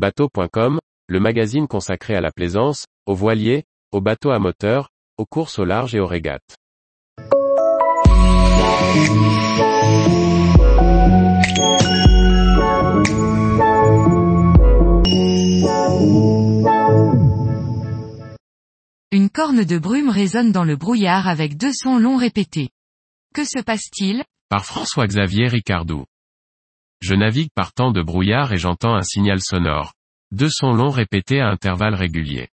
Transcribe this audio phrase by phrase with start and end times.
[0.00, 0.78] Bateau.com,
[1.08, 4.88] le magazine consacré à la plaisance, aux voiliers, aux bateaux à moteur,
[5.18, 6.56] aux courses au large et aux régates.
[19.12, 22.70] Une corne de brume résonne dans le brouillard avec deux sons longs répétés.
[23.34, 24.24] Que se passe-t-il?
[24.48, 26.06] Par François-Xavier Ricardou.
[27.00, 29.94] Je navigue par temps de brouillard et j'entends un signal sonore.
[30.32, 32.48] Deux sons longs répétés à intervalles réguliers.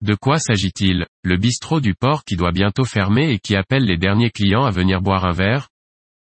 [0.00, 1.06] De quoi s'agit-il?
[1.24, 4.70] Le bistrot du port qui doit bientôt fermer et qui appelle les derniers clients à
[4.70, 5.68] venir boire un verre?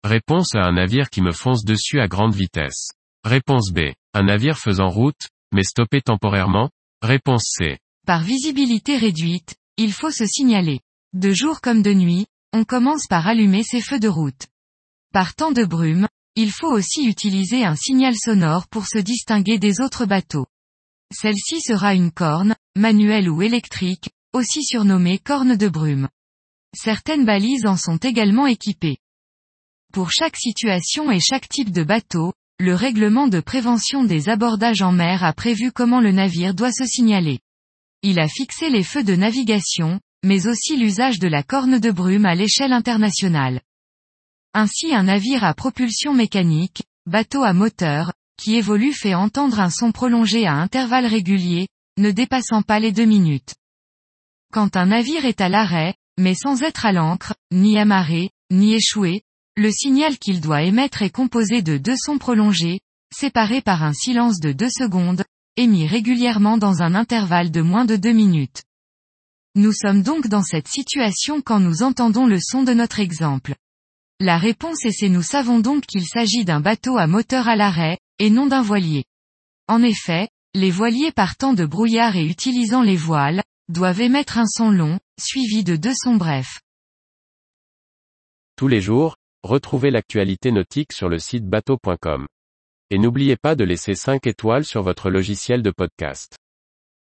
[0.04, 2.92] Réponse à un navire qui me fonce dessus à grande vitesse.
[3.24, 3.92] Réponse B.
[4.14, 6.70] Un navire faisant route, mais stoppé temporairement?
[7.02, 7.78] Réponse C.
[8.06, 10.80] Par visibilité réduite, il faut se signaler.
[11.12, 14.46] De jour comme de nuit, on commence par allumer ses feux de route.
[15.12, 16.08] Par temps de brume,
[16.40, 20.46] il faut aussi utiliser un signal sonore pour se distinguer des autres bateaux.
[21.12, 26.08] Celle-ci sera une corne, manuelle ou électrique, aussi surnommée corne de brume.
[26.76, 28.98] Certaines balises en sont également équipées.
[29.92, 34.92] Pour chaque situation et chaque type de bateau, le règlement de prévention des abordages en
[34.92, 37.40] mer a prévu comment le navire doit se signaler.
[38.02, 42.26] Il a fixé les feux de navigation, mais aussi l'usage de la corne de brume
[42.26, 43.60] à l'échelle internationale.
[44.54, 49.92] Ainsi un navire à propulsion mécanique, bateau à moteur, qui évolue fait entendre un son
[49.92, 51.68] prolongé à intervalles réguliers,
[51.98, 53.54] ne dépassant pas les deux minutes.
[54.52, 59.22] Quand un navire est à l'arrêt, mais sans être à l'ancre, ni amarré, ni échoué,
[59.56, 62.80] le signal qu'il doit émettre est composé de deux sons prolongés,
[63.14, 65.24] séparés par un silence de deux secondes,
[65.56, 68.62] émis régulièrement dans un intervalle de moins de deux minutes.
[69.56, 73.56] Nous sommes donc dans cette situation quand nous entendons le son de notre exemple.
[74.20, 77.98] La réponse est c'est nous savons donc qu'il s'agit d'un bateau à moteur à l'arrêt,
[78.18, 79.04] et non d'un voilier.
[79.68, 84.70] En effet, les voiliers partant de brouillard et utilisant les voiles, doivent émettre un son
[84.70, 86.60] long, suivi de deux sons brefs.
[88.56, 92.26] Tous les jours, retrouvez l'actualité nautique sur le site bateau.com.
[92.90, 96.36] Et n'oubliez pas de laisser 5 étoiles sur votre logiciel de podcast.